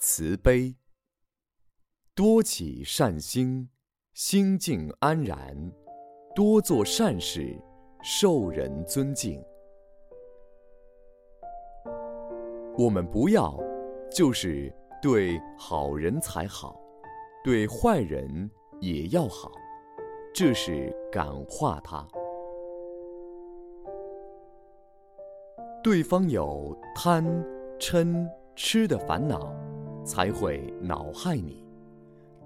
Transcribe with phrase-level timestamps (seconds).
[0.00, 0.76] 慈悲，
[2.14, 3.68] 多起善心，
[4.12, 5.72] 心静安然；
[6.36, 7.60] 多做善事，
[8.00, 9.42] 受人尊敬。
[12.76, 13.58] 我们不要，
[14.08, 14.72] 就是
[15.02, 16.80] 对好人才好，
[17.42, 18.48] 对坏人
[18.80, 19.50] 也要好，
[20.32, 22.06] 这是感化他。
[25.82, 27.24] 对方有贪
[27.80, 29.52] 嗔痴的烦恼，
[30.08, 31.62] 才会恼害你。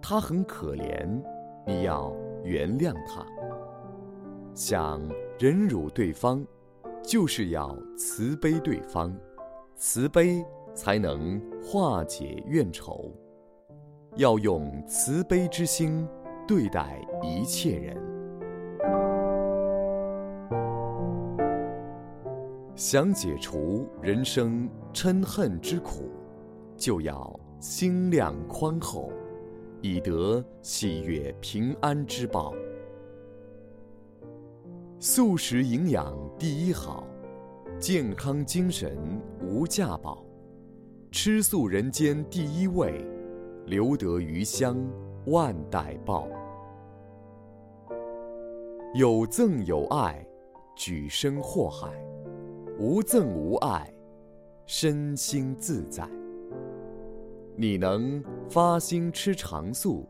[0.02, 1.07] 他很可怜，
[1.65, 2.12] 你要
[2.43, 3.25] 原谅他。
[4.52, 5.01] 想
[5.38, 6.45] 忍辱对方，
[7.05, 9.15] 就是要慈悲对方，
[9.77, 10.45] 慈悲
[10.75, 13.12] 才能化解怨仇。
[14.16, 16.05] 要用慈悲之心
[16.49, 17.97] 对待一切人。
[22.74, 26.10] 想解除人生嗔恨之苦，
[26.77, 29.13] 就要心量宽厚，
[29.80, 32.52] 以得喜悦平安之报。
[34.99, 37.07] 素食营养第一好，
[37.79, 38.99] 健康精神
[39.40, 40.27] 无价宝。
[41.13, 43.07] 吃素人间第一位，
[43.66, 44.77] 留得余香
[45.27, 46.27] 万代报。
[48.93, 50.27] 有赠有爱，
[50.74, 51.93] 举身祸海。
[52.80, 53.88] 无赠无爱，
[54.66, 56.09] 身心自在。
[57.55, 60.09] 你能发心吃长素，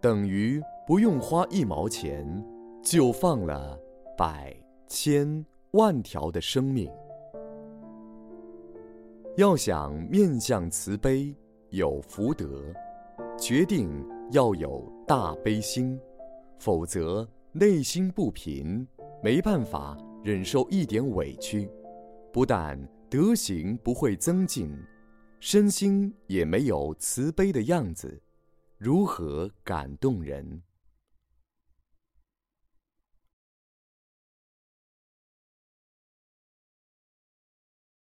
[0.00, 2.44] 等于不用花一毛钱，
[2.82, 3.78] 就放了
[4.18, 4.54] 百
[4.88, 6.90] 千万条的生命。
[9.36, 11.34] 要想面向慈悲
[11.68, 12.64] 有福德，
[13.38, 13.88] 决定
[14.32, 15.98] 要有大悲心，
[16.58, 18.86] 否则内心不平，
[19.22, 21.70] 没办法忍受一点委屈。
[22.32, 24.76] 不但德行不会增进，
[25.40, 28.20] 身心也没有慈悲的样子，
[28.76, 30.62] 如何感动人？